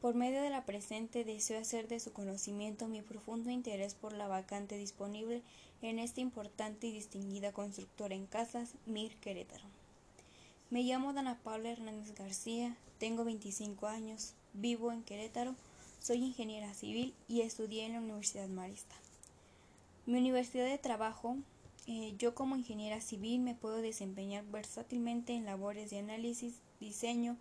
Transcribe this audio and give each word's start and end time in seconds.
Por 0.00 0.14
medio 0.14 0.40
de 0.40 0.48
la 0.48 0.64
presente 0.64 1.24
deseo 1.24 1.60
hacer 1.60 1.86
de 1.86 2.00
su 2.00 2.14
conocimiento 2.14 2.88
mi 2.88 3.02
profundo 3.02 3.50
interés 3.50 3.94
por 3.94 4.14
la 4.14 4.28
vacante 4.28 4.78
disponible 4.78 5.42
en 5.82 5.98
esta 5.98 6.22
importante 6.22 6.86
y 6.86 6.92
distinguida 6.92 7.52
constructora 7.52 8.14
en 8.14 8.26
casas, 8.26 8.72
Mir 8.86 9.14
Querétaro. 9.16 9.64
Me 10.70 10.84
llamo 10.84 11.12
Dana 11.12 11.38
Paula 11.44 11.70
Hernández 11.70 12.14
García, 12.14 12.76
tengo 12.98 13.26
25 13.26 13.88
años, 13.88 14.32
vivo 14.54 14.90
en 14.90 15.02
Querétaro, 15.02 15.54
soy 16.00 16.24
ingeniera 16.24 16.72
civil 16.72 17.12
y 17.28 17.42
estudié 17.42 17.84
en 17.84 17.92
la 17.92 18.00
Universidad 18.00 18.48
Marista. 18.48 18.94
Mi 20.06 20.16
universidad 20.16 20.64
de 20.64 20.78
trabajo, 20.78 21.36
eh, 21.86 22.14
yo 22.16 22.34
como 22.34 22.56
ingeniera 22.56 23.02
civil 23.02 23.40
me 23.40 23.54
puedo 23.54 23.82
desempeñar 23.82 24.44
versátilmente 24.46 25.34
en 25.34 25.44
labores 25.44 25.90
de 25.90 25.98
análisis, 25.98 26.54
diseño, 26.80 27.36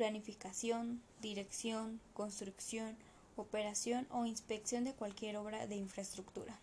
planificación, 0.00 1.02
dirección, 1.20 2.00
construcción, 2.14 2.96
operación 3.36 4.06
o 4.08 4.24
inspección 4.24 4.82
de 4.82 4.94
cualquier 4.94 5.36
obra 5.36 5.66
de 5.66 5.76
infraestructura. 5.76 6.58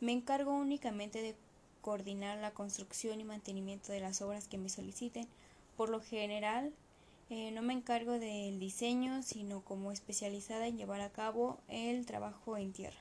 Me 0.00 0.10
encargo 0.10 0.52
únicamente 0.54 1.22
de 1.22 1.36
coordinar 1.80 2.38
la 2.38 2.50
construcción 2.50 3.20
y 3.20 3.24
mantenimiento 3.24 3.92
de 3.92 4.00
las 4.00 4.20
obras 4.20 4.48
que 4.48 4.58
me 4.58 4.68
soliciten. 4.68 5.28
Por 5.76 5.90
lo 5.90 6.00
general, 6.00 6.72
eh, 7.30 7.52
no 7.52 7.62
me 7.62 7.72
encargo 7.72 8.18
del 8.18 8.58
diseño, 8.58 9.22
sino 9.22 9.60
como 9.60 9.92
especializada 9.92 10.66
en 10.66 10.76
llevar 10.76 11.02
a 11.02 11.12
cabo 11.12 11.60
el 11.68 12.04
trabajo 12.04 12.56
en 12.56 12.72
tierra. 12.72 12.98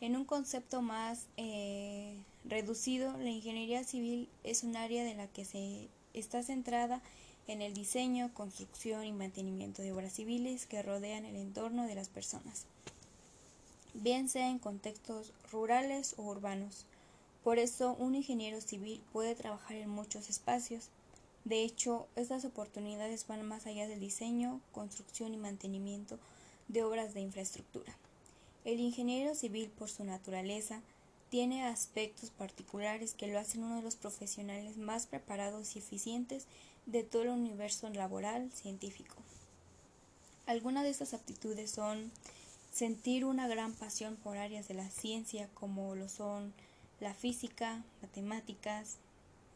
En 0.00 0.14
un 0.14 0.24
concepto 0.24 0.80
más 0.80 1.26
eh, 1.36 2.14
reducido, 2.44 3.18
la 3.18 3.30
ingeniería 3.30 3.82
civil 3.82 4.28
es 4.44 4.62
un 4.62 4.76
área 4.76 5.02
de 5.02 5.16
la 5.16 5.26
que 5.26 5.44
se 5.44 5.88
está 6.14 6.44
centrada 6.44 6.96
en 6.96 7.02
el 7.62 7.74
diseño, 7.74 8.32
construcción 8.32 9.04
y 9.04 9.12
mantenimiento 9.12 9.82
de 9.82 9.92
obras 9.92 10.12
civiles 10.12 10.66
que 10.66 10.82
rodean 10.82 11.24
el 11.24 11.34
entorno 11.34 11.86
de 11.86 11.96
las 11.96 12.08
personas, 12.08 12.66
bien 13.94 14.28
sea 14.28 14.48
en 14.48 14.60
contextos 14.60 15.32
rurales 15.50 16.14
o 16.16 16.22
urbanos. 16.22 16.86
Por 17.42 17.58
eso, 17.58 17.96
un 17.98 18.14
ingeniero 18.14 18.60
civil 18.60 19.02
puede 19.12 19.34
trabajar 19.34 19.76
en 19.76 19.90
muchos 19.90 20.30
espacios. 20.30 20.90
De 21.44 21.64
hecho, 21.64 22.06
estas 22.14 22.44
oportunidades 22.44 23.26
van 23.26 23.42
más 23.48 23.66
allá 23.66 23.88
del 23.88 23.98
diseño, 23.98 24.60
construcción 24.72 25.34
y 25.34 25.36
mantenimiento 25.36 26.18
de 26.68 26.84
obras 26.84 27.14
de 27.14 27.20
infraestructura. 27.20 27.96
El 28.64 28.78
ingeniero 28.78 29.34
civil, 29.34 29.70
por 29.70 29.90
su 29.90 30.04
naturaleza, 30.04 30.82
tiene 31.30 31.64
aspectos 31.64 32.30
particulares 32.30 33.14
que 33.14 33.28
lo 33.28 33.38
hacen 33.38 33.62
uno 33.62 33.76
de 33.76 33.82
los 33.82 33.96
profesionales 33.96 34.76
más 34.76 35.06
preparados 35.06 35.74
y 35.74 35.78
eficientes 35.78 36.46
de 36.86 37.04
todo 37.04 37.22
el 37.22 37.28
universo 37.30 37.88
laboral 37.90 38.50
científico. 38.52 39.14
Algunas 40.46 40.82
de 40.82 40.90
estas 40.90 41.14
aptitudes 41.14 41.70
son 41.70 42.10
sentir 42.72 43.24
una 43.24 43.46
gran 43.46 43.72
pasión 43.72 44.16
por 44.16 44.36
áreas 44.36 44.66
de 44.66 44.74
la 44.74 44.88
ciencia 44.90 45.48
como 45.54 45.94
lo 45.94 46.08
son 46.08 46.52
la 46.98 47.14
física, 47.14 47.82
matemáticas, 48.02 48.96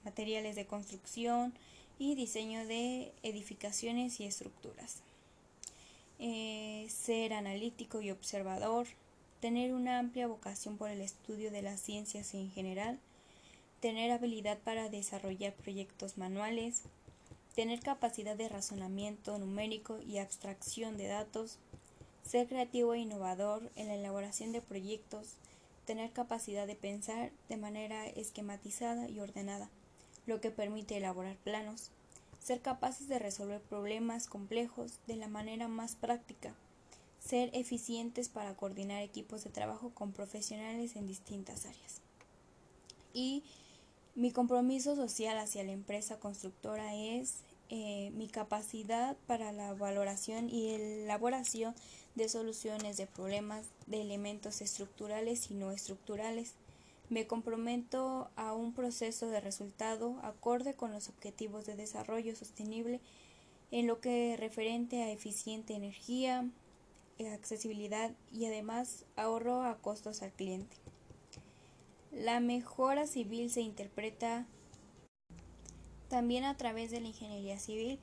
materiales 0.04 0.54
de 0.56 0.66
construcción 0.66 1.52
y 1.98 2.14
diseño 2.14 2.66
de 2.66 3.12
edificaciones 3.22 4.20
y 4.20 4.24
estructuras. 4.24 5.02
Eh, 6.20 6.86
ser 6.88 7.32
analítico 7.32 8.00
y 8.00 8.10
observador, 8.10 8.86
tener 9.44 9.74
una 9.74 9.98
amplia 9.98 10.26
vocación 10.26 10.78
por 10.78 10.88
el 10.88 11.02
estudio 11.02 11.50
de 11.50 11.60
las 11.60 11.78
ciencias 11.78 12.32
en 12.32 12.50
general, 12.50 12.98
tener 13.78 14.10
habilidad 14.10 14.58
para 14.60 14.88
desarrollar 14.88 15.52
proyectos 15.52 16.16
manuales, 16.16 16.84
tener 17.54 17.80
capacidad 17.80 18.36
de 18.36 18.48
razonamiento 18.48 19.36
numérico 19.36 19.98
y 20.00 20.16
abstracción 20.16 20.96
de 20.96 21.08
datos, 21.08 21.58
ser 22.26 22.48
creativo 22.48 22.94
e 22.94 23.00
innovador 23.00 23.70
en 23.76 23.88
la 23.88 23.96
elaboración 23.96 24.50
de 24.50 24.62
proyectos, 24.62 25.34
tener 25.84 26.10
capacidad 26.12 26.66
de 26.66 26.76
pensar 26.76 27.30
de 27.50 27.58
manera 27.58 28.06
esquematizada 28.06 29.10
y 29.10 29.20
ordenada, 29.20 29.68
lo 30.24 30.40
que 30.40 30.52
permite 30.52 30.96
elaborar 30.96 31.36
planos, 31.36 31.90
ser 32.42 32.62
capaces 32.62 33.08
de 33.08 33.18
resolver 33.18 33.60
problemas 33.60 34.26
complejos 34.26 35.00
de 35.06 35.16
la 35.16 35.28
manera 35.28 35.68
más 35.68 35.96
práctica, 35.96 36.54
ser 37.24 37.50
eficientes 37.54 38.28
para 38.28 38.54
coordinar 38.54 39.02
equipos 39.02 39.44
de 39.44 39.50
trabajo 39.50 39.90
con 39.90 40.12
profesionales 40.12 40.96
en 40.96 41.06
distintas 41.06 41.64
áreas. 41.64 42.00
Y 43.12 43.42
mi 44.14 44.30
compromiso 44.30 44.94
social 44.94 45.38
hacia 45.38 45.64
la 45.64 45.72
empresa 45.72 46.18
constructora 46.18 46.94
es 46.94 47.38
eh, 47.70 48.10
mi 48.14 48.28
capacidad 48.28 49.16
para 49.26 49.52
la 49.52 49.72
valoración 49.72 50.50
y 50.50 50.68
elaboración 50.70 51.74
de 52.14 52.28
soluciones 52.28 52.96
de 52.96 53.06
problemas 53.06 53.66
de 53.86 54.02
elementos 54.02 54.60
estructurales 54.60 55.50
y 55.50 55.54
no 55.54 55.72
estructurales. 55.72 56.52
Me 57.08 57.26
comprometo 57.26 58.28
a 58.36 58.54
un 58.54 58.74
proceso 58.74 59.28
de 59.28 59.40
resultado 59.40 60.18
acorde 60.22 60.74
con 60.74 60.92
los 60.92 61.08
objetivos 61.08 61.64
de 61.64 61.74
desarrollo 61.74 62.36
sostenible 62.36 63.00
en 63.70 63.86
lo 63.86 64.00
que 64.00 64.36
referente 64.38 65.02
a 65.02 65.10
eficiente 65.10 65.74
energía, 65.74 66.48
accesibilidad 67.32 68.12
y 68.32 68.46
además 68.46 69.04
ahorro 69.16 69.62
a 69.62 69.78
costos 69.78 70.22
al 70.22 70.32
cliente. 70.32 70.76
La 72.12 72.40
mejora 72.40 73.06
civil 73.06 73.50
se 73.50 73.60
interpreta 73.60 74.46
también 76.08 76.44
a 76.44 76.56
través 76.56 76.90
de 76.90 77.00
la 77.00 77.08
ingeniería 77.08 77.58
civil 77.58 77.98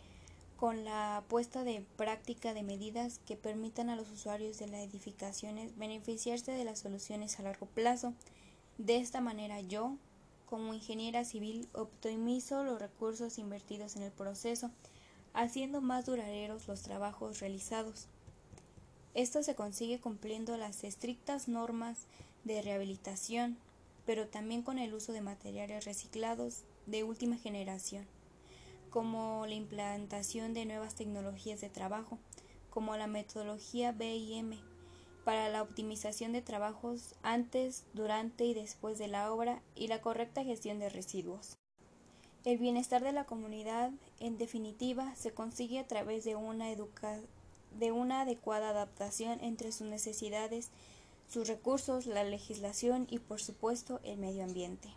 con 0.58 0.84
la 0.84 1.24
puesta 1.28 1.64
de 1.64 1.84
práctica 1.96 2.54
de 2.54 2.62
medidas 2.62 3.20
que 3.26 3.36
permitan 3.36 3.90
a 3.90 3.96
los 3.96 4.12
usuarios 4.12 4.60
de 4.60 4.68
las 4.68 4.82
edificaciones 4.82 5.78
beneficiarse 5.78 6.52
de 6.52 6.66
las 6.66 6.80
soluciones 6.80 7.40
a 7.40 7.44
largo 7.44 7.66
plazo. 7.66 8.14
De 8.78 8.98
esta 8.98 9.22
manera 9.22 9.62
yo, 9.62 9.96
como 10.46 10.74
ingeniera 10.74 11.26
civil, 11.26 11.68
optimizo 11.74 12.64
los 12.64 12.80
recursos 12.80 13.40
invertidos 13.40 13.96
en 13.96 14.04
el 14.04 14.12
proceso, 14.12 14.70
haciendo 15.34 15.82
más 15.82 16.06
duraderos 16.06 16.68
los 16.68 16.82
trabajos 16.82 17.40
realizados. 17.40 18.08
Esto 19.14 19.44
se 19.44 19.56
consigue 19.56 20.00
cumpliendo 20.00 20.56
las 20.56 20.86
estrictas 20.86 21.50
normas 21.50 22.08
de 22.46 22.62
rehabilitación, 22.62 23.58
pero 24.06 24.28
también 24.28 24.62
con 24.62 24.80
el 24.80 24.94
uso 24.94 25.12
de 25.12 25.20
materiales 25.20 25.84
reciclados 25.84 26.64
de 26.86 27.04
última 27.04 27.36
generación, 27.36 28.06
como 28.90 29.46
la 29.46 29.54
implantación 29.54 30.54
de 30.54 30.66
nuevas 30.66 30.96
tecnologías 30.96 31.60
de 31.60 31.70
trabajo, 31.70 32.20
como 32.70 32.96
la 32.96 33.08
metodología 33.08 33.92
BIM, 33.92 34.54
para 35.26 35.50
la 35.50 35.62
optimización 35.62 36.32
de 36.32 36.42
trabajos 36.42 37.16
antes, 37.22 37.84
durante 37.94 38.46
y 38.46 38.54
después 38.54 38.98
de 38.98 39.10
la 39.10 39.32
obra 39.34 39.62
y 39.76 39.88
la 39.88 40.00
correcta 40.00 40.46
gestión 40.46 40.80
de 40.80 40.90
residuos. 40.90 41.58
El 42.46 42.58
bienestar 42.58 43.04
de 43.04 43.12
la 43.12 43.26
comunidad, 43.26 43.92
en 44.20 44.38
definitiva, 44.38 45.14
se 45.16 45.32
consigue 45.32 45.80
a 45.80 45.88
través 45.88 46.24
de 46.24 46.38
una 46.38 46.72
educación 46.72 47.28
de 47.80 47.92
una 47.92 48.22
adecuada 48.22 48.70
adaptación 48.70 49.40
entre 49.42 49.72
sus 49.72 49.88
necesidades, 49.88 50.70
sus 51.28 51.48
recursos, 51.48 52.06
la 52.06 52.24
legislación 52.24 53.08
y 53.10 53.20
por 53.20 53.42
supuesto 53.42 54.00
el 54.04 54.18
medio 54.18 54.44
ambiente. 54.44 54.90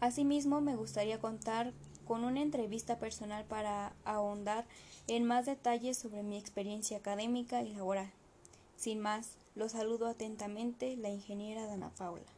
Asimismo, 0.00 0.60
me 0.60 0.76
gustaría 0.76 1.20
contar 1.20 1.72
con 2.04 2.24
una 2.24 2.40
entrevista 2.40 2.98
personal 2.98 3.44
para 3.44 3.92
ahondar 4.04 4.66
en 5.08 5.24
más 5.24 5.46
detalles 5.46 5.98
sobre 5.98 6.22
mi 6.22 6.38
experiencia 6.38 6.98
académica 6.98 7.62
y 7.62 7.74
laboral. 7.74 8.10
Sin 8.76 9.00
más, 9.00 9.32
lo 9.54 9.68
saludo 9.68 10.06
atentamente 10.06 10.96
la 10.96 11.10
ingeniera 11.10 11.66
Dana 11.66 11.90
Paula. 11.96 12.37